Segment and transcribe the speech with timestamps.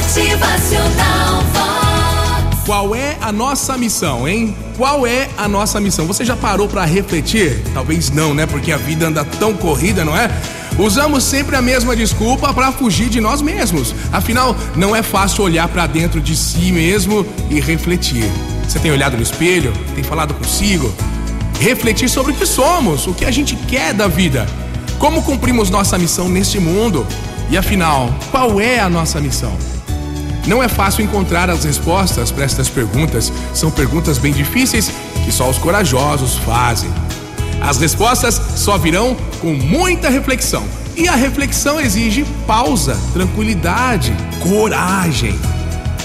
[0.00, 2.64] Motivacional Vox.
[2.64, 4.56] Qual é a nossa missão, hein?
[4.74, 6.06] Qual é a nossa missão?
[6.06, 7.62] Você já parou para refletir?
[7.74, 8.46] Talvez não, né?
[8.46, 10.30] Porque a vida anda tão corrida, não é?
[10.78, 13.94] Usamos sempre a mesma desculpa para fugir de nós mesmos.
[14.10, 18.24] Afinal, não é fácil olhar para dentro de si mesmo e refletir.
[18.66, 19.70] Você tem olhado no espelho?
[19.94, 20.90] Tem falado consigo?
[21.60, 24.46] Refletir sobre o que somos, o que a gente quer da vida,
[24.98, 27.06] como cumprimos nossa missão neste mundo
[27.50, 29.52] e afinal, qual é a nossa missão?
[30.46, 33.32] Não é fácil encontrar as respostas para estas perguntas.
[33.54, 34.90] São perguntas bem difíceis
[35.24, 36.90] que só os corajosos fazem.
[37.60, 40.64] As respostas só virão com muita reflexão.
[40.96, 44.12] E a reflexão exige pausa, tranquilidade,
[44.42, 45.38] coragem.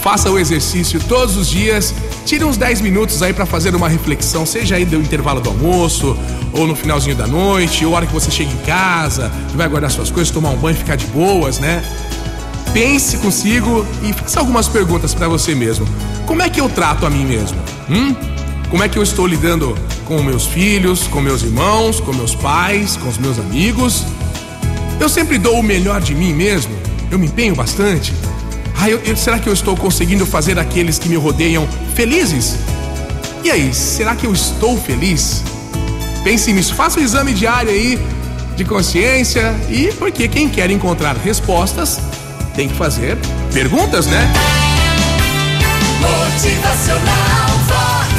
[0.00, 1.94] Faça o exercício todos os dias.
[2.24, 6.16] Tire uns 10 minutos aí para fazer uma reflexão, seja aí do intervalo do almoço,
[6.52, 9.90] ou no finalzinho da noite, ou a hora que você chega em casa, vai guardar
[9.90, 11.82] suas coisas, tomar um banho e ficar de boas, né?
[12.72, 15.86] Pense consigo e faça algumas perguntas para você mesmo.
[16.26, 17.58] Como é que eu trato a mim mesmo?
[17.88, 18.14] Hum?
[18.70, 22.96] Como é que eu estou lidando com meus filhos, com meus irmãos, com meus pais,
[22.96, 24.04] com os meus amigos?
[25.00, 26.72] Eu sempre dou o melhor de mim mesmo?
[27.10, 28.14] Eu me empenho bastante?
[28.78, 32.56] Ah, eu, eu, será que eu estou conseguindo fazer aqueles que me rodeiam felizes?
[33.42, 35.42] E aí, será que eu estou feliz?
[36.22, 37.98] Pense nisso, faça o um exame diário aí
[38.56, 41.98] de consciência e porque quem quer encontrar respostas
[42.54, 43.16] tem que fazer
[43.52, 44.32] perguntas, né?
[46.00, 48.12] Motivacional Vox,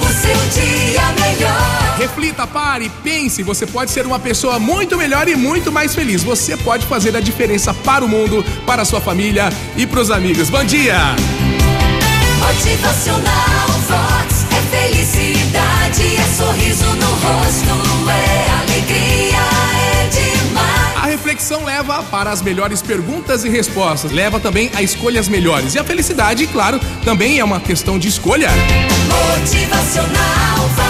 [0.00, 1.96] o seu dia melhor.
[1.98, 3.42] Reflita, pare, pense.
[3.42, 6.22] Você pode ser uma pessoa muito melhor e muito mais feliz.
[6.22, 10.10] Você pode fazer a diferença para o mundo, para a sua família e para os
[10.10, 10.48] amigos.
[10.48, 10.96] Bom dia!
[12.40, 15.39] Motivacional Vox é felicidade,
[21.40, 25.74] reflexão leva para as melhores perguntas e respostas, leva também a escolhas melhores.
[25.74, 28.50] E a felicidade, claro, também é uma questão de escolha.
[29.38, 30.89] Motivacional